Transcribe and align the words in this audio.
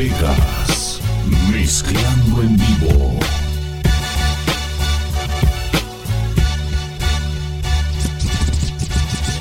Vegas, 0.00 0.98
mezclando 1.52 2.40
en 2.40 2.56
vivo. 2.56 3.18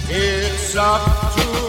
It's 0.09 0.75
up 0.75 0.99
to 1.37 1.68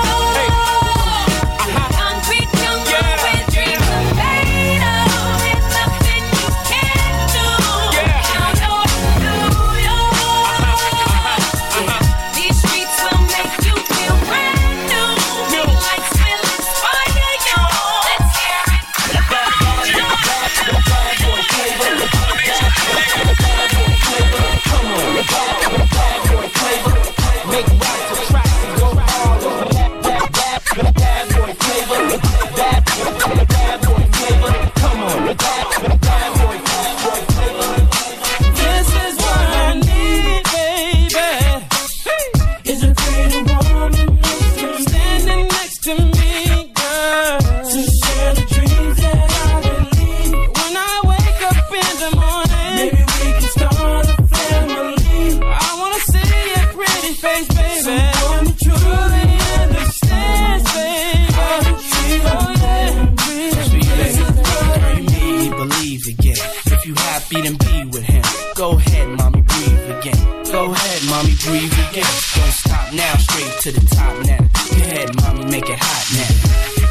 Make 75.51 75.69
it 75.69 75.77
hot 75.77 76.05
now. 76.15 76.31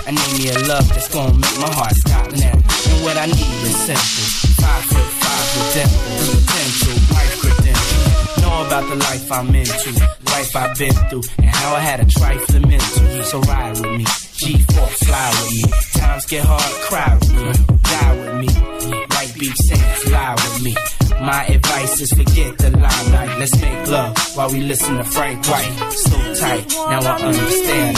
I 0.06 0.10
need 0.12 0.32
me 0.36 0.50
a 0.52 0.58
love 0.68 0.86
that's 0.90 1.08
gonna 1.08 1.32
make 1.32 1.58
my 1.58 1.72
heart 1.72 1.96
stop 1.96 2.30
now. 2.36 2.52
And 2.52 2.98
what 3.02 3.16
I 3.16 3.24
need 3.24 3.60
is 3.64 3.76
simple. 3.88 4.26
Five 4.60 4.84
foot 4.84 5.08
five 5.24 5.46
with 5.56 5.68
dimples, 5.74 6.28
potential, 6.44 6.96
life 7.16 7.34
credentials. 7.40 8.42
Know 8.42 8.66
about 8.66 8.84
the 8.90 8.96
life 8.96 9.32
I'm 9.32 9.54
into, 9.54 9.90
life 10.28 10.54
I've 10.54 10.76
been 10.76 10.92
through, 11.08 11.24
and 11.38 11.46
how 11.46 11.74
I 11.74 11.80
had 11.80 12.00
a 12.00 12.04
trifling 12.04 12.68
mental. 12.68 13.24
So 13.24 13.40
ride 13.40 13.80
with 13.80 13.96
me, 13.96 14.04
G4, 14.04 14.88
fly 15.08 15.28
with 15.40 15.52
me. 15.56 15.64
Times 15.98 16.26
get 16.26 16.44
hard, 16.44 16.72
cry 16.84 17.16
with 17.16 17.32
me, 17.32 17.76
die 17.82 18.12
with 18.20 18.34
me. 18.40 19.09
Beach 19.40 19.56
saints, 19.56 20.10
lie 20.10 20.34
with 20.34 20.62
me. 20.62 20.76
My 21.22 21.46
advice 21.46 21.98
is 22.02 22.10
forget 22.12 22.58
the 22.58 22.70
limelight. 22.72 23.38
Let's 23.38 23.58
make 23.58 23.88
love 23.88 24.14
while 24.36 24.50
we 24.50 24.60
listen 24.60 24.98
to 24.98 25.04
Frank 25.04 25.48
White. 25.48 25.92
So 25.92 26.34
tight, 26.34 26.68
now 26.68 27.00
I 27.00 27.22
understand. 27.22 27.96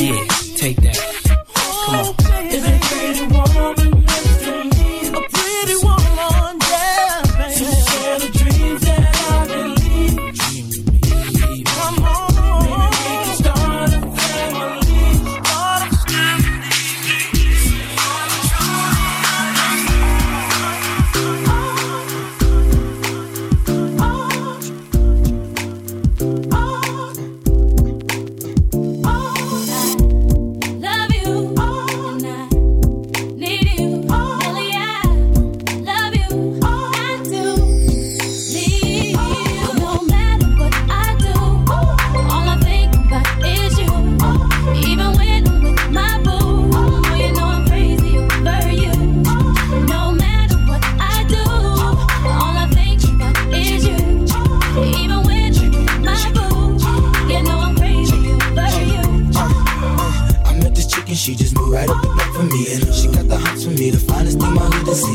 Yeah, 0.00 0.24
take 0.56 0.76
that. 0.78 0.96
Come 1.84 3.36
on. 3.36 3.77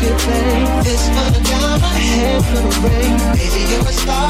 good 0.00 0.18
thing. 0.20 0.64
This 0.84 1.02
for 1.14 1.28
the 1.34 1.42
drama, 1.48 1.88
head 1.88 2.42
for 2.48 2.62
the 2.62 2.74
rain. 2.84 3.16
Baby, 3.38 3.62
you're 3.70 3.88
a 3.88 3.92
star. 3.92 4.28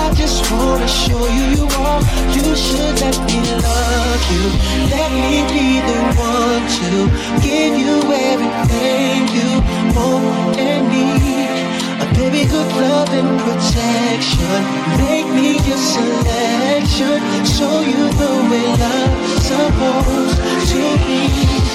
I 0.00 0.12
just 0.14 0.50
wanna 0.50 0.88
show 0.88 1.22
you 1.36 1.44
you 1.56 1.64
are. 1.84 2.00
You 2.36 2.46
should 2.54 2.96
let 3.04 3.16
me 3.28 3.38
love 3.66 4.22
you. 4.32 4.44
Let 4.92 5.10
me 5.12 5.36
be 5.52 5.66
the 5.90 6.00
one 6.30 6.64
to 6.78 6.90
give 7.46 7.74
you 7.82 7.96
everything 8.30 9.18
you 9.36 9.50
want 9.96 10.58
and 10.58 10.84
need. 10.92 11.66
A 12.02 12.06
baby, 12.14 12.42
good 12.48 12.70
love 12.82 13.10
and 13.20 13.32
protection. 13.44 14.60
Make 15.00 15.28
me 15.38 15.48
your 15.68 15.80
selection. 15.94 17.16
Show 17.56 17.80
you 17.80 18.02
the 18.20 18.32
way 18.50 18.66
love's 18.82 19.46
supposed 19.48 20.38
to 20.70 20.82
be. 21.06 21.65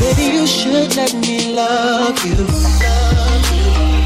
Baby, 0.00 0.32
you 0.32 0.46
should 0.46 0.96
let 0.96 1.12
me 1.14 1.54
love 1.54 2.24
you. 2.24 2.34
Love 2.46 3.52
you. 3.52 3.99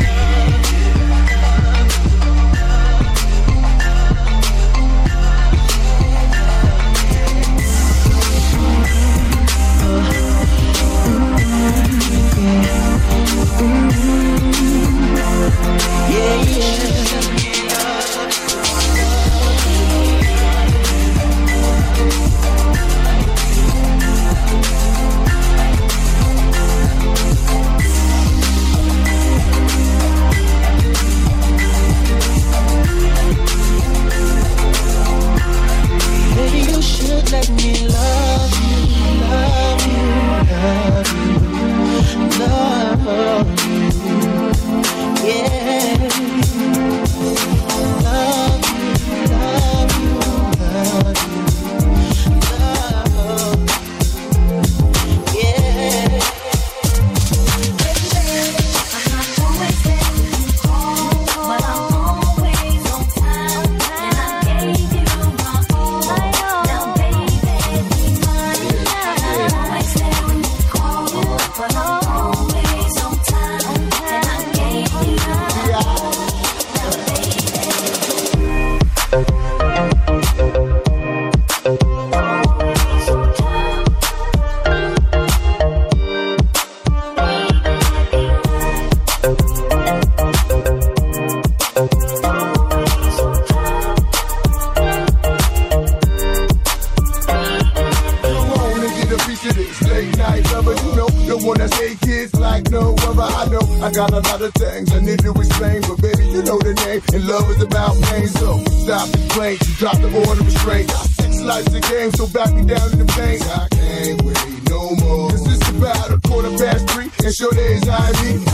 Late 99.82 100.16
night 100.16 100.44
lover, 100.52 100.74
you 100.74 100.92
know, 100.96 101.08
the 101.26 101.36
one 101.44 101.58
that's 101.58 101.78
eight 101.80 102.00
kids 102.00 102.34
like 102.34 102.70
no 102.70 102.94
other. 103.06 103.22
I 103.22 103.46
know 103.46 103.64
I 103.82 103.90
got 103.90 104.12
a 104.12 104.20
lot 104.20 104.40
of 104.42 104.52
things 104.54 104.92
I 104.92 105.00
need 105.00 105.20
to 105.20 105.32
explain, 105.32 105.82
but 105.82 106.00
baby, 106.00 106.26
you 106.26 106.42
know 106.42 106.58
the 106.58 106.74
name, 106.86 107.02
and 107.12 107.26
love 107.26 107.50
is 107.50 107.62
about 107.62 107.94
pain. 108.10 108.28
So 108.28 108.58
stop 108.84 109.08
the 109.08 109.18
complaint, 109.18 109.60
you 109.66 109.74
drop 109.74 109.96
the 109.98 110.10
order 110.26 110.40
of 110.40 110.46
restraint. 110.46 110.90
Six 110.90 111.40
life's 111.40 111.74
a 111.74 111.80
game, 111.80 112.10
so 112.12 112.26
back 112.28 112.52
me 112.54 112.62
down 112.64 112.86
in 112.92 112.98
the 112.98 113.08
pain. 113.16 113.40
I 113.42 113.68
can't 113.70 114.22
wait 114.22 114.70
no 114.70 114.94
more. 115.02 115.30
This 115.32 115.46
is 115.46 115.68
about 115.76 116.10
a 116.10 116.18
quarter 116.28 116.50
past 116.58 116.88
three, 116.90 117.03
and 117.24 117.34
sure 117.34 117.52
days 117.52 117.88
I. 117.88 118.04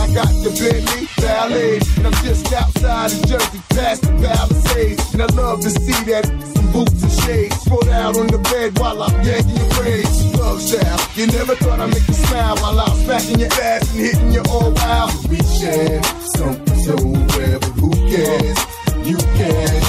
I 0.00 0.14
got 0.14 0.30
the 0.42 0.50
Bentley 0.54 1.08
Ballet, 1.18 1.80
and 1.96 2.06
I'm 2.06 2.24
just 2.24 2.52
outside 2.52 3.12
of 3.12 3.26
Jersey, 3.26 3.60
past 3.70 4.02
the 4.02 4.12
Palisades, 4.22 5.12
and 5.12 5.22
I 5.22 5.26
love 5.34 5.60
to 5.62 5.70
see 5.70 6.04
that 6.10 6.26
some 6.26 6.72
boots 6.72 7.02
and 7.02 7.12
shades 7.24 7.56
spread 7.60 7.88
out 7.88 8.16
on 8.16 8.28
the 8.28 8.38
bed 8.38 8.78
while 8.78 9.02
I'm 9.02 9.14
yanking 9.22 9.56
your 9.56 9.68
braids. 9.70 10.34
Love 10.38 10.60
style, 10.60 11.00
you 11.14 11.26
never 11.26 11.54
thought 11.56 11.80
I'd 11.80 11.90
make 11.90 12.06
you 12.06 12.14
smile 12.14 12.56
while 12.58 12.80
I'm 12.80 12.96
smacking 13.04 13.40
your 13.40 13.52
ass 13.60 13.90
and 13.90 14.00
hitting 14.00 14.32
you 14.32 14.42
all 14.50 14.72
wild. 14.72 15.28
We 15.28 15.38
share 15.58 16.02
something 16.38 16.78
so 16.86 16.96
rare, 17.38 17.58
but 17.58 17.74
who 17.80 17.90
cares? 18.08 18.58
You 19.02 19.16
can, 19.16 19.79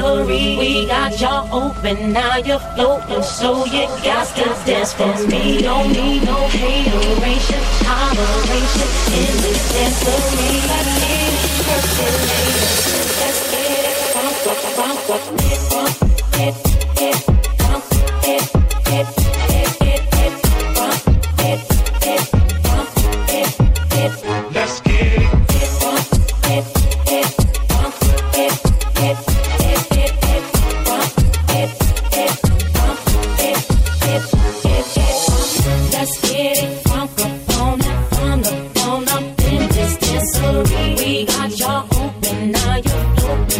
this. 0.00 0.58
We 0.58 0.86
got 0.86 1.20
y'all 1.20 1.48
open, 1.52 2.12
now 2.12 2.36
you're 2.38 2.58
floating, 2.74 3.22
so 3.22 3.64
you 3.66 3.86
got 4.02 4.26
to 4.36 4.44
dance 4.66 4.92
for 4.92 5.14
me. 5.28 5.62
Don't 5.62 5.92
need 5.92 6.24
no 6.24 6.36
hateration, 6.48 7.60
toleration 7.84 8.88
in 9.18 9.34
this 9.44 9.62
dancery. 9.74 10.50
Let's 10.70 10.92
get 11.00 11.28
it 11.28 11.44
percolated. 11.66 12.70
Let's 13.20 13.50
get 13.50 13.70
it 16.84 16.89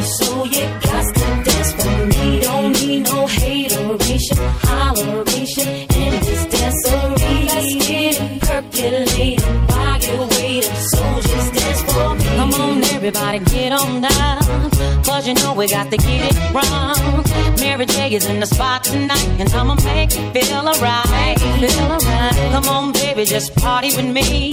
so 0.02 0.44
you 0.44 0.66
got 0.80 1.14
to 1.14 1.42
dance 1.44 1.72
for 1.72 2.06
me. 2.06 2.40
Don't 2.40 2.72
need 2.80 3.04
no 3.04 3.26
hateration, 3.26 4.36
holleration 4.66 5.66
in 5.96 6.12
this 6.24 6.46
dancery. 6.46 7.46
Let's 7.48 7.86
get 7.86 8.20
it 8.20 8.40
percolating 8.40 9.40
while 9.68 10.00
you're 10.00 10.26
waiting, 10.26 10.76
so 10.92 11.02
just 11.20 11.54
dance 11.54 11.82
for 11.92 12.14
me. 12.14 12.24
Come 12.24 12.54
on, 12.54 12.84
everybody, 12.84 13.38
get 13.40 13.72
on 13.72 14.00
down, 14.02 14.70
cause 15.04 15.26
you 15.26 15.34
know 15.34 15.54
we 15.54 15.68
got 15.68 15.90
to 15.90 15.96
get 15.96 16.32
it 16.32 16.36
wrong. 16.54 17.24
Mary 17.60 17.86
J 17.86 18.14
is 18.14 18.26
in 18.26 18.40
the 18.40 18.46
spot 18.46 18.84
tonight, 18.84 19.28
and 19.38 19.52
I'ma 19.52 19.74
make 19.84 20.14
you 20.16 20.30
feel 20.32 20.68
alright. 20.68 21.38
Feel 21.40 21.92
alright. 21.92 22.34
Come 22.52 22.68
on, 22.68 22.92
baby, 22.92 23.24
just 23.24 23.54
party 23.56 23.94
with 23.96 24.06
me. 24.06 24.52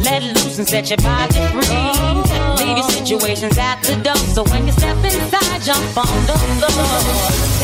Let 0.00 0.22
loose 0.22 0.58
and 0.58 0.66
set 0.66 0.88
your 0.90 0.98
body 0.98 1.34
free. 1.52 2.27
Leave 2.68 2.76
your 2.76 2.90
situations 2.90 3.56
at 3.56 3.80
the 3.80 3.96
door, 4.04 4.14
so 4.14 4.44
when 4.52 4.66
you 4.66 4.72
step 4.72 5.02
inside, 5.02 5.62
jump 5.64 5.96
on 5.96 6.18
the 6.28 6.36
floor. 6.36 6.68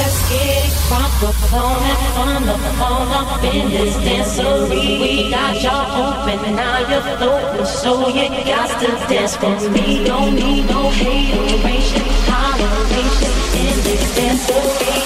Let's 0.00 0.16
get 0.32 0.64
it 0.64 0.72
crunk 0.88 1.28
up, 1.28 1.52
on 1.52 2.32
on 2.32 2.48
up, 2.48 2.80
on 2.80 3.12
up 3.12 3.44
in 3.44 3.68
this 3.68 3.96
dancery. 3.96 4.98
We 4.98 5.30
got 5.30 5.60
y'all 5.60 6.24
open, 6.24 6.56
now 6.56 6.88
you're 6.88 7.02
floating, 7.18 7.66
so 7.66 8.08
you 8.08 8.30
got 8.48 8.80
to 8.80 8.86
dance 9.12 9.36
for 9.36 9.68
me. 9.68 10.04
Don't 10.06 10.36
need 10.36 10.70
no 10.70 10.88
hateration, 10.88 12.06
toleration 12.24 13.32
in 13.60 13.76
this 13.84 14.04
dancery. 14.16 15.04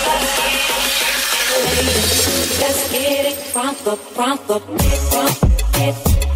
Let's 2.60 2.92
get 2.92 3.26
it 3.32 3.38
crunk 3.52 3.84
up, 3.90 3.98
crunk 4.14 4.48
up, 4.48 4.62
get 4.78 4.98
crunk, 5.10 5.38
get, 5.72 6.27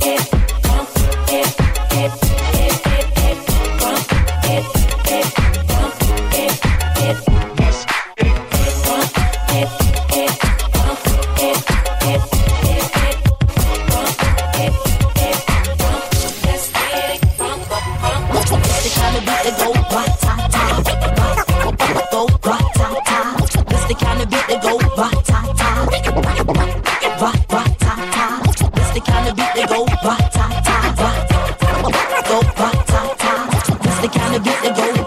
the 34.62 34.70
kind 34.74 35.01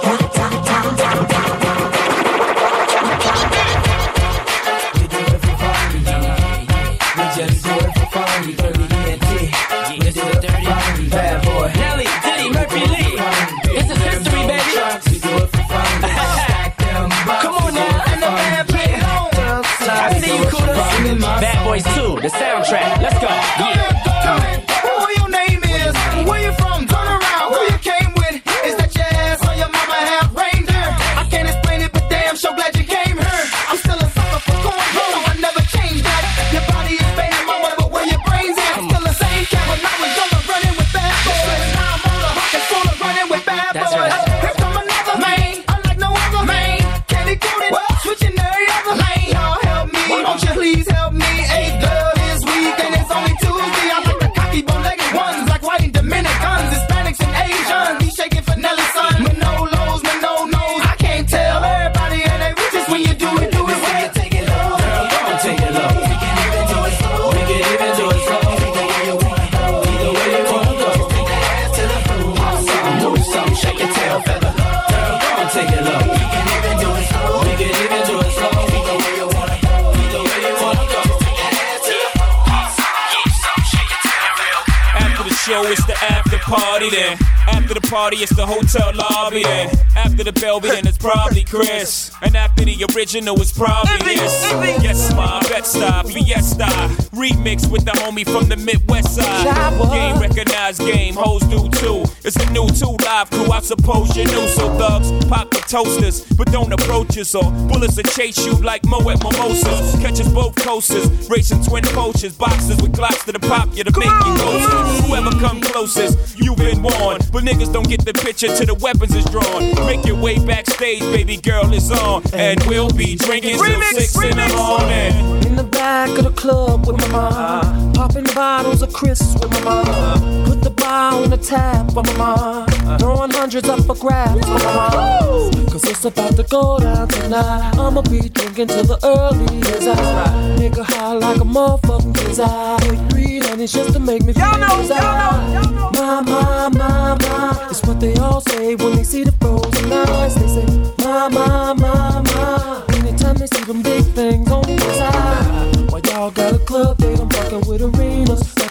show, 85.46 85.64
it's 85.66 85.86
the 85.86 85.94
after 86.04 86.40
party 86.40 86.90
then. 86.90 87.18
After 87.48 87.76
the 87.76 87.88
party, 87.88 88.18
it's 88.18 88.36
the 88.36 88.46
hotel 88.46 88.92
lobby 88.96 89.44
then. 89.44 89.70
After 89.96 90.24
the 90.24 90.34
Belby, 90.34 90.70
then 90.70 90.88
it's 90.88 90.98
probably 90.98 91.44
Chris. 91.44 92.12
And 92.24 92.36
after 92.36 92.66
the 92.66 92.84
original, 92.96 93.40
it's 93.40 93.54
probably 93.54 94.16
this. 94.16 94.44
Yes, 94.82 95.14
my 95.14 95.40
bet 95.48 95.66
stop, 95.66 96.08
Fiesta. 96.08 96.66
Remix 97.14 97.70
with 97.70 97.86
the 97.86 97.92
homie 97.92 98.26
from 98.26 98.50
the 98.50 98.58
Midwest 98.58 99.16
side. 99.16 99.46
Game 99.94 100.20
recognized 100.20 100.82
game, 100.82 101.14
hoes 101.14 101.44
do 101.44 101.70
too. 101.80 102.04
It's 102.24 102.36
a 102.38 102.50
new 102.52 102.68
two 102.70 102.98
live 103.06 103.30
crew, 103.30 103.52
I 103.52 103.60
suppose 103.62 104.18
you 104.18 104.26
knew. 104.26 104.48
So 104.48 104.76
thugs, 104.80 105.12
pop 105.28 105.52
the 105.52 105.62
toasters, 105.70 106.26
but 106.34 106.52
don't 106.52 106.74
approach 106.74 107.18
us. 107.20 107.36
Or 107.36 107.52
bullets 107.70 107.98
will 107.98 108.04
chase 108.04 108.44
you 108.46 108.54
like 108.54 108.84
Mo 108.86 108.98
at 109.12 109.22
Mimosas. 109.22 109.94
Catch 110.02 110.20
us 110.22 110.32
both 110.34 110.56
coasters, 110.56 111.30
racing 111.30 111.64
twin 111.64 111.84
poachers. 111.94 112.36
Boxes 112.36 112.82
with 112.82 112.94
glocks 112.94 113.24
to 113.26 113.32
the 113.32 113.40
pop, 113.40 113.70
you 113.78 113.84
to 113.84 113.92
make 114.00 114.10
you 114.10 114.38
ghosts. 114.38 115.06
Whoever 115.06 115.35
come 115.40 115.62
closest, 115.62 116.40
you've 116.40 116.58
been 116.58 116.82
warned. 116.82 117.30
But 117.32 117.44
niggas 117.44 117.72
don't 117.74 117.88
get 117.88 118.06
the 118.06 118.14
picture 118.14 118.48
till 118.48 118.68
the 118.68 118.76
weapons 118.76 119.16
is 119.16 119.26
drawn. 119.26 119.86
Make 119.86 120.06
your 120.06 120.20
way 120.20 120.44
backstage, 120.46 121.02
baby 121.02 121.38
girl 121.38 121.72
is 121.74 121.92
on. 121.92 122.24
And 122.34 122.62
we'll 122.64 122.90
be 122.92 123.16
drinking 123.16 123.58
till 123.58 123.82
six 123.82 124.16
in 124.16 124.38
the 124.38 124.54
morning. 124.56 125.44
In 125.48 125.56
the 125.56 125.64
back 125.64 126.10
of 126.18 126.26
the 126.26 126.32
club 126.32 126.88
with 126.88 126.98
my 126.98 127.08
mom. 127.08 127.34
Uh-huh. 127.34 127.92
Popping 127.94 128.26
bottles 128.36 128.82
of 128.82 128.94
Chris 128.94 129.36
with 129.42 129.52
my 129.52 129.62
mom. 129.64 130.46
Put 130.46 130.62
the 130.62 130.72
bar 130.72 131.14
on 131.24 131.30
the 131.30 131.38
tap 131.38 131.92
for 131.92 132.04
my 132.04 132.18
mom. 132.18 132.75
Throwing 133.00 133.32
hundreds 133.32 133.68
up 133.68 133.80
for 133.82 133.96
grabs 133.96 134.46
for. 134.46 135.72
Cause 135.72 135.84
it's 135.86 136.06
about 136.06 136.36
to 136.36 136.44
go 136.44 136.80
down 136.80 137.08
tonight. 137.08 137.74
I'ma 137.78 138.02
be 138.04 138.30
drinking 138.30 138.68
till 138.68 138.84
the 138.84 139.00
early 139.04 139.60
as 139.74 139.88
I. 139.88 140.56
Nigga 140.60 140.84
high 140.84 141.14
like 141.14 141.38
a 141.38 141.44
motherfucking 141.44 142.40
I. 142.40 142.78
Take 142.80 143.10
three 143.10 143.40
honeys 143.40 143.74
just 143.74 143.94
to 143.94 144.00
make 144.00 144.24
me 144.24 144.34
feel 144.34 144.44
y'all 144.46 144.60
know, 144.60 144.82
y'all 144.82 145.72
know, 145.72 145.92
My, 145.94 146.22
my, 146.22 146.70
my, 146.70 147.18
my. 147.20 147.68
It's 147.72 147.82
what 147.84 148.00
they 148.00 148.14
all 148.18 148.42
say 148.42 148.76
when 148.76 148.96
they 148.96 149.04
see 149.04 149.24
the 149.24 149.32
frozen 149.34 149.92
eyes. 149.92 150.36
They 150.36 150.48
say, 150.48 150.66
my, 151.00 151.28
my, 151.30 151.74
my, 151.74 152.22
my. 152.22 152.84
Anytime 152.98 153.36
they 153.36 153.48
see 153.48 153.64
them 153.66 153.82
big 153.82 154.06
things 154.14 154.50
on 154.52 154.62
the 154.62 154.94
side. 154.94 155.92
While 155.92 156.02
y'all 156.02 156.30
got 156.32 156.54
a 156.54 156.60
club 156.60 157.00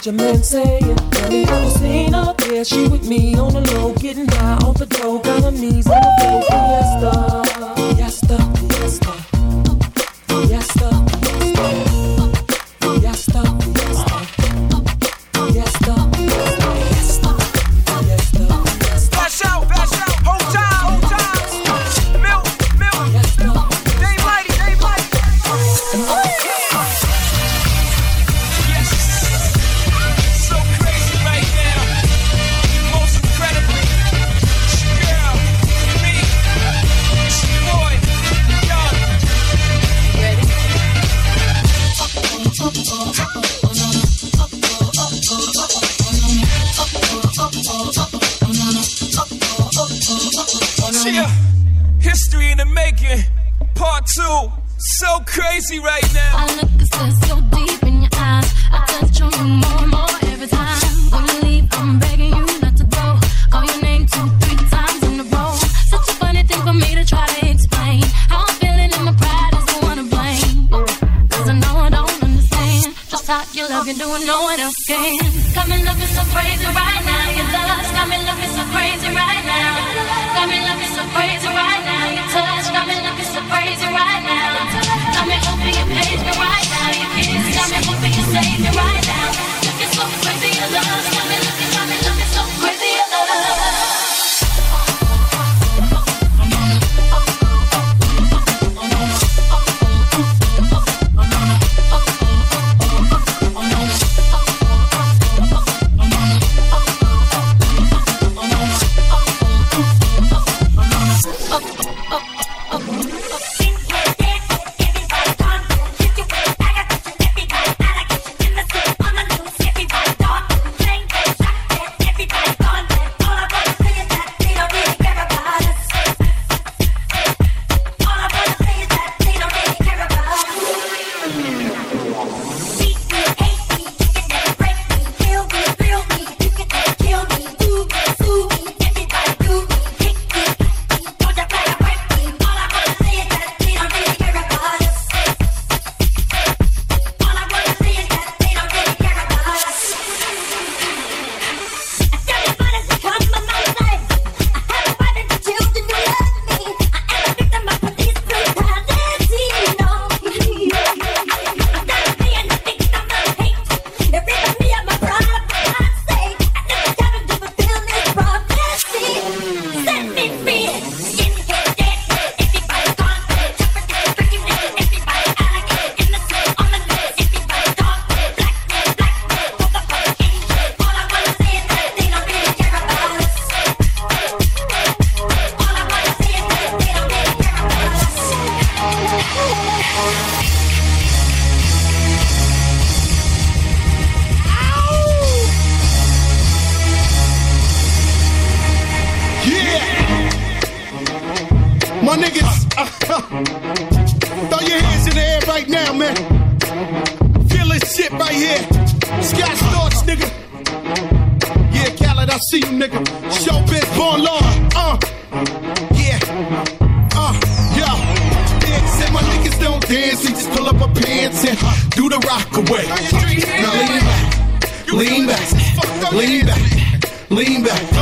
your 0.07 0.13
man 0.13 0.43
saying, 0.43 0.99
have 1.15 1.33
you 1.33 1.71
seen 1.71 2.13
her? 2.13 2.35
Yeah, 2.51 2.63
she 2.63 2.89
with 2.89 3.09
me 3.09 3.37
on 3.37 3.55
the 3.55 3.61
low, 3.73 3.95
getting 3.95 4.27
high 4.27 4.57
off 4.57 4.77
the 4.77 4.87
dough. 4.87 5.19
Got 5.21 5.45
her 5.45 5.51
knees 5.51 5.87
on 5.87 6.01
the 6.03 6.13
floor. 6.21 6.43
Fiesta, 6.43 8.37
fiesta. 8.37 8.39
Fiesta, 8.69 9.24
So 54.85 55.19
crazy 55.25 55.79
right 55.79 56.05
now. 56.13 56.33
I 56.37 56.45
look 56.57 56.69
at 56.69 56.79
this 56.79 57.19
so 57.27 57.41
deep 57.57 57.83
in 57.85 58.03
your 58.03 58.11
eyes. 58.21 58.53
I 58.71 58.85
touch 58.85 59.23
on 59.23 59.33
you 59.33 59.55
more 59.65 59.81
and 59.81 59.91
more 59.91 60.17
every 60.29 60.47
time. 60.47 60.77
When 61.09 61.25
you 61.25 61.41
leave, 61.41 61.69
I'm 61.73 61.99
begging 61.99 62.37
you 62.37 62.45
not 62.61 62.77
to 62.77 62.85
go. 62.85 63.17
Call 63.49 63.65
your 63.65 63.81
name 63.81 64.05
two, 64.05 64.29
three 64.45 64.61
times 64.69 65.03
in 65.09 65.21
a 65.21 65.25
row. 65.33 65.57
Such 65.89 66.09
a 66.09 66.15
funny 66.21 66.43
thing 66.43 66.61
for 66.61 66.75
me 66.75 66.95
to 67.01 67.05
try 67.05 67.27
to 67.27 67.49
explain. 67.49 68.03
How 68.29 68.45
I'm 68.45 68.55
feeling 68.61 68.93
and 68.93 69.05
my 69.09 69.15
pride 69.17 69.57
is 69.57 69.65
the 69.73 69.79
one 69.89 69.97
to 69.97 70.05
blame. 70.05 70.69
Cause 71.33 71.49
I 71.49 71.55
know 71.65 71.75
I 71.81 71.89
don't 71.89 72.23
understand. 72.23 72.93
Just 73.09 73.27
how 73.27 73.41
you 73.57 73.65
love 73.67 73.89
you 73.89 73.97
doing 73.97 74.27
no 74.27 74.43
one 74.43 74.61
else 74.61 74.77
can. 74.87 75.17
Got 75.57 75.65
me 75.65 75.81
looking 75.81 76.13
so 76.13 76.23
crazy 76.29 76.69
right 76.77 77.03
now. 77.09 77.25
Your 77.33 77.49
love's 77.57 77.91
got 77.97 78.07
me 78.13 78.19
looking 78.21 78.53
so 78.53 78.63
crazy 78.69 79.09
right 79.17 79.45
now. 79.49 79.81
Got 80.37 80.47
me 80.53 80.61
looking 80.61 80.93
so 80.93 81.03
crazy 81.17 81.49
right 81.49 81.85
now 81.89 82.04
right 83.95 84.23
now. 84.27 85.15
Got 85.15 85.27
me 85.31 85.37
hoping 85.47 85.75
you 85.79 85.87
page 85.95 86.23
right 86.27 86.67
now. 86.75 86.91
Your 86.99 87.11
kiss 87.15 87.55
got 87.55 87.71
me 87.71 87.79
hoping 87.87 88.13
you 88.13 88.25
save 88.35 88.59
me 88.61 88.71
right 88.77 89.07
now. 89.07 89.54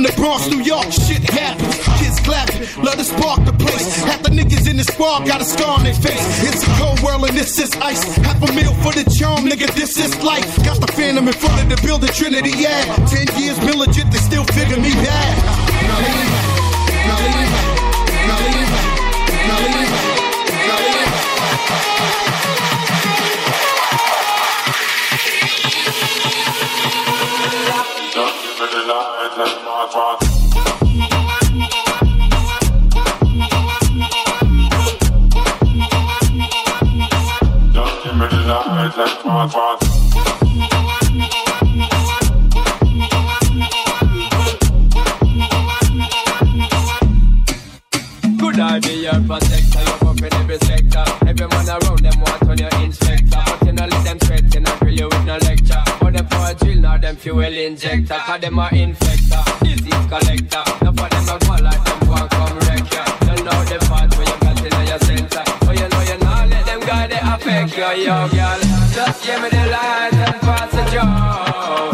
from 0.00 0.14
the 0.14 0.20
Bronx, 0.20 0.48
New 0.48 0.62
York, 0.62 0.86
shit 0.92 1.22
happens. 1.28 1.76
Kids 2.00 2.20
clapping, 2.20 2.62
love 2.82 2.96
to 2.96 3.04
spark 3.04 3.44
the 3.44 3.52
place. 3.52 3.96
Half 4.04 4.22
the 4.22 4.30
niggas 4.30 4.68
in 4.70 4.76
the 4.76 4.84
squad 4.84 5.26
got 5.26 5.40
a 5.40 5.44
scar 5.44 5.78
on 5.78 5.84
their 5.84 5.94
face. 5.94 6.24
It's 6.48 6.62
a 6.62 6.70
cold 6.80 7.00
world 7.00 7.28
and 7.28 7.36
this 7.36 7.58
is 7.58 7.72
ice. 7.82 8.02
Half 8.16 8.40
a 8.42 8.52
meal 8.52 8.72
for 8.80 8.92
the 8.92 9.04
charm, 9.10 9.44
nigga, 9.44 9.72
this 9.74 9.98
is 9.98 10.16
life. 10.22 10.48
Got 10.64 10.80
the 10.80 10.90
phantom 10.92 11.28
in 11.28 11.34
front 11.34 11.60
of 11.62 11.68
the 11.68 11.86
building, 11.86 12.10
Trinity, 12.12 12.52
yeah. 12.56 12.96
Ten 13.12 13.26
years 13.36 13.58
legit, 13.80 14.10
they 14.10 14.18
still 14.18 14.44
figure 14.44 14.76
me 14.76 14.92
bad. 15.04 15.39
Your 49.12 49.26
protector? 49.26 49.82
You're 49.82 50.10
up 50.10 50.22
in 50.22 50.34
every 50.34 50.58
sector. 50.58 51.04
Every 51.26 51.46
man 51.48 51.68
around 51.68 52.00
them 52.00 52.20
want 52.20 52.42
on 52.48 52.58
your 52.58 52.74
inspector. 52.82 53.42
But 53.46 53.66
you 53.66 53.72
know 53.72 53.86
let 53.86 54.04
them 54.04 54.18
threaten 54.18 54.66
and 54.66 54.80
drill 54.80 54.94
you 54.94 55.08
with 55.08 55.24
no 55.24 55.36
lecture. 55.38 55.82
But 56.00 56.12
them 56.14 56.26
for 56.26 56.50
a 56.50 56.54
drill, 56.54 56.80
now 56.80 56.98
them 56.98 57.16
fuel 57.16 57.40
injector. 57.40 58.14
Cause 58.14 58.40
them 58.40 58.58
are 58.58 58.70
infector, 58.70 59.42
disease 59.60 60.06
collector. 60.08 60.62
Now 60.82 60.92
for 60.92 61.08
them 61.08 61.28
a 61.28 61.36
go 61.38 61.54
like 61.62 61.84
them 61.84 62.08
want 62.08 62.30
come 62.30 62.58
wreck 62.58 62.92
ya. 62.92 63.04
Don't 63.26 63.44
know 63.44 63.58
the 63.64 63.78
part 63.88 64.10
where 64.16 64.26
you 64.30 64.38
got 64.40 64.58
in 64.60 64.86
your 64.86 64.98
center. 64.98 65.42
But 65.66 65.74
you 65.78 65.88
know 65.88 66.02
you 66.02 66.18
not 66.18 66.48
let 66.48 66.66
them 66.66 66.80
guy 66.80 67.06
they 67.06 67.20
affect 67.20 67.76
you, 67.76 68.04
yo 68.06 68.28
girl. 68.28 68.60
Just 68.94 69.24
give 69.24 69.40
me 69.42 69.48
the 69.50 69.64
light 69.70 70.14
and 70.14 70.40
pass 70.40 70.70
the 70.72 70.84
joe. 70.90 71.89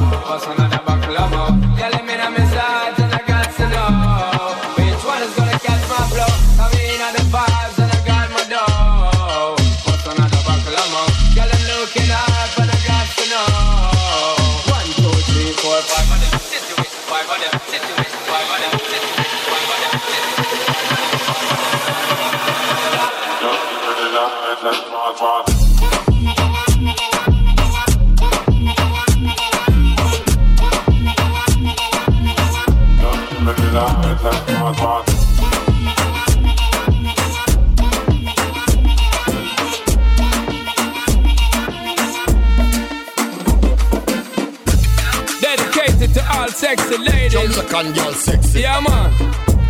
Jamaican 47.77 47.93
girl 47.93 48.13
sexy. 48.13 48.61
Yeah, 48.61 48.81
man. 48.81 49.13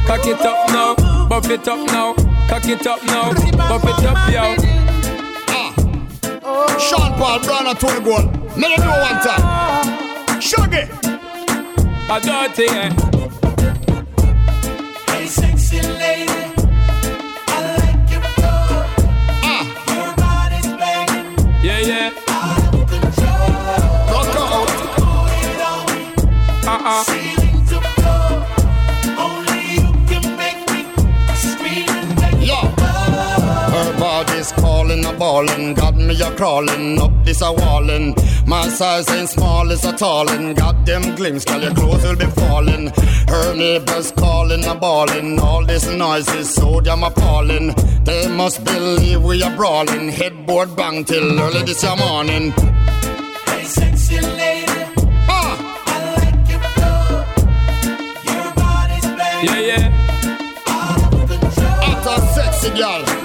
Cock 0.07 0.27
it 0.27 0.40
up 0.40 0.69
now, 0.69 1.27
buff 1.29 1.51
it 1.51 1.66
up 1.66 1.87
now, 1.88 2.14
cock 2.49 2.64
it 2.66 2.87
up 2.87 3.03
now, 3.05 3.33
buff 3.69 3.83
it 3.83 4.07
up, 4.07 4.31
yo. 4.31 4.55
Sean 6.79 7.19
Paul 7.19 7.40
Brian 7.40 7.66
and 7.66 7.81
Tony 7.81 8.05
Gold. 8.05 8.27
Let 8.57 8.71
me 8.71 8.77
do 8.77 8.83
it 8.83 9.01
one 9.03 9.21
time. 9.23 10.40
Shaggy. 10.40 10.88
A 12.09 12.21
dirty, 12.21 12.66
eh? 12.69 13.15
Body's 35.02 35.04
calling, 35.04 35.04
a 35.04 35.18
ballin', 35.18 35.74
got 35.74 35.96
me 35.96 36.20
a 36.20 36.37
crawling 36.37 37.00
up 37.00 37.24
this 37.24 37.42
a 37.42 37.52
wallin'. 37.52 38.14
My 38.46 38.68
size 38.68 39.09
ain't 39.11 39.28
small, 39.28 39.70
it's 39.70 39.85
a 39.85 39.92
tallin'. 39.92 40.54
Got 40.54 40.87
them 40.87 41.14
glimpse, 41.14 41.44
girl, 41.44 41.62
your 41.62 41.74
clothes 41.74 42.02
will 42.02 42.16
be 42.16 42.26
falling. 42.26 42.92
Her 43.28 43.54
neighbors 43.54 44.12
calling, 44.12 44.64
a 44.64 44.74
ballin'. 44.74 45.38
All 45.38 45.64
this 45.64 45.87
noise 45.88 46.28
is 46.35 46.52
so 46.52 46.80
damn 46.80 47.02
appalling. 47.02 47.74
They 48.04 48.28
must 48.28 48.64
believe 48.64 49.22
we 49.22 49.42
are 49.42 49.54
brawling. 49.56 50.09
Headboard 50.11 50.76
bang 50.76 51.04
till 51.04 51.38
early 51.40 51.62
this 51.64 51.85
morning. 51.85 52.52
Hey, 53.46 53.64
sexy 53.64 54.20
lady. 54.20 54.66
Ah, 55.28 55.56
I 55.87 55.98
like 56.16 56.48
your 56.48 56.61
flow. 56.74 57.24
Your 58.32 58.54
body's 58.54 59.06
banging. 59.18 59.48
Yeah, 59.48 59.61
yeah. 59.61 60.06
hot 60.66 62.06
and 62.06 62.28
sexy 62.35 62.70
girl. 62.78 63.15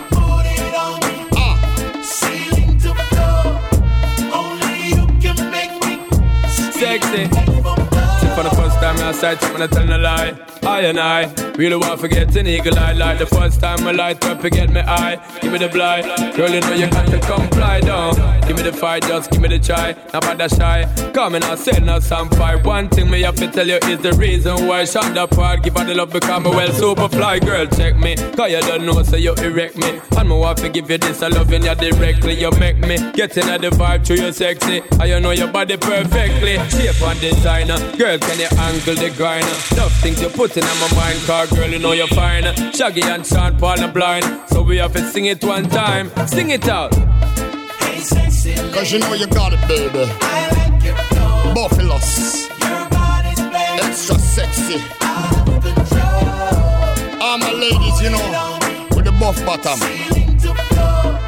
Sexy. 6.92 7.24
See, 7.24 8.28
for 8.36 8.44
the 8.44 8.54
first 8.54 8.76
time 8.82 8.98
sight 9.14 9.42
I'm 9.46 9.54
gonna 9.54 9.68
tell 9.70 9.90
a 9.94 9.98
lie. 9.98 10.51
I 10.64 10.82
and 10.82 11.00
I 11.00 11.34
really 11.58 11.76
want 11.76 11.92
to 11.92 11.98
forget 11.98 12.36
an 12.36 12.48
eagle 12.48 12.78
eye. 12.78 12.94
Like 12.94 13.18
the 13.18 13.26
first 13.26 13.60
time 13.60 13.88
I 13.88 13.92
light 13.92 14.24
up, 14.26 14.42
forget 14.42 14.70
me 14.70 14.82
eye. 14.82 15.16
Give 15.42 15.52
me 15.52 15.58
the 15.58 15.70
blind. 15.70 16.36
Girl, 16.36 16.50
you 16.50 16.62
know 16.62 16.74
you 16.74 16.90
got 16.90 17.08
to 17.08 17.20
comply 17.20 17.82
down. 17.82 18.16
Give 18.48 18.58
me 18.58 18.64
the 18.64 18.72
fight, 18.72 19.04
just 19.04 19.32
give 19.32 19.42
me 19.42 19.50
the 19.50 19.60
try. 19.60 19.96
Not 20.14 20.22
bad 20.22 20.38
that 20.38 20.52
shy. 20.52 21.12
Come 21.14 21.36
and 21.36 21.44
I 21.44 21.56
said 21.56 21.84
no 21.84 22.00
some 22.00 22.30
fight. 22.32 22.64
One 22.64 22.90
thing 22.90 23.10
me 23.10 23.22
have 23.22 23.36
to 23.36 23.48
tell 23.52 23.68
you 23.68 23.76
is 23.76 24.00
the 24.02 24.14
reason 24.14 24.68
why 24.68 24.86
the 24.86 25.28
part. 25.32 25.64
Give 25.64 25.76
her 25.78 25.84
the 25.84 25.96
love 25.96 26.12
because 26.12 26.44
me 26.44 26.50
well 26.50 26.72
super 26.74 27.10
fly. 27.10 27.40
Girl, 27.40 27.66
check 27.66 27.98
me. 27.98 28.16
Cause 28.16 28.52
you 28.52 28.62
don't 28.62 28.86
know, 28.86 29.02
so 29.04 29.16
you 29.18 29.34
erect 29.36 29.78
me. 29.78 30.00
And 30.18 30.30
me 30.30 30.36
want 30.36 30.60
to 30.60 30.70
give 30.70 30.90
you 30.92 30.98
this, 30.98 31.24
I 31.24 31.30
loving 31.30 31.64
you 31.64 31.76
directly. 31.76 32.40
You 32.40 32.52
make 32.60 32.78
me 32.78 32.98
get 33.14 33.36
in 33.38 33.48
the 33.62 33.70
vibe 33.70 34.06
through 34.06 34.18
your 34.18 34.32
sexy. 34.32 34.82
I 35.00 35.06
you 35.06 35.20
know 35.20 35.32
your 35.32 35.48
body 35.48 35.78
perfectly. 35.78 36.58
Shape 36.70 37.02
and 37.02 37.20
designer. 37.20 37.78
Girl, 37.98 38.18
can 38.20 38.40
you 38.40 38.50
angle 38.58 38.96
the 38.96 39.14
grinder? 39.18 39.48
Enough 39.74 39.94
things 40.02 40.22
you 40.22 40.30
put 40.30 40.51
in 40.58 40.64
my 40.64 40.94
mind, 40.96 41.20
car 41.26 41.48
girl, 41.48 41.70
you 41.70 41.80
know 41.80 41.92
you're 41.94 42.08
fine. 42.08 42.44
Shaggy 42.74 43.02
and 43.04 43.26
Sean 43.26 43.58
Paul 43.58 43.80
are 43.82 43.92
blind. 43.92 44.26
So 44.50 44.62
we 44.64 44.78
have 44.78 44.94
to 44.94 45.02
sing 45.12 45.26
it 45.26 45.44
one 45.44 45.70
time. 45.70 46.12
Sing 46.28 46.50
it 46.52 46.68
out. 46.68 46.94
Hey, 46.96 48.00
sexy 48.00 48.56
lady. 48.56 48.74
cause 48.74 48.92
you 48.92 49.00
know 49.00 49.14
you 49.14 49.28
got 49.28 49.54
it, 49.54 49.62
baby. 49.68 50.06
I 50.22 50.50
like 50.56 50.84
your 50.84 50.96
flow. 50.96 51.54
Buffaloes, 51.54 52.48
Your 52.60 52.90
body's 52.90 53.40
banging. 53.40 53.86
extra 53.86 54.20
sexy. 54.20 54.82
Out 55.02 55.48
of 55.48 55.64
control. 55.64 57.22
All 57.22 57.38
my 57.38 57.52
ladies, 57.52 58.02
you 58.02 58.10
know, 58.10 58.58
with 58.96 59.06
the 59.06 59.12
buff 59.20 59.44
bottom. 59.46 59.78
Ceiling 59.80 60.38
to 60.40 60.54
floor. 60.56 61.20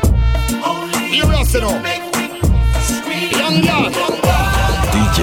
Only 0.66 1.16
You 1.18 1.24
know, 1.28 1.44
you 1.44 1.62
know. 1.62 1.80
make 1.80 2.04
me 2.16 2.42
scream. 2.82 3.32
Young 3.32 3.62
girl. 3.62 3.92
DJ 4.94 5.20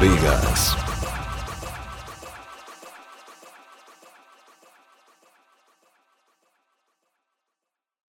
Vegas. 0.00 0.81